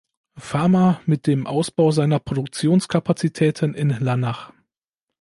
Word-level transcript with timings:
Pharma 0.39 0.99
mit 1.05 1.27
dem 1.27 1.45
Ausbau 1.45 1.91
seiner 1.91 2.17
Produktionskapazitäten 2.17 3.75
in 3.75 3.89
Lannach. 3.91 4.51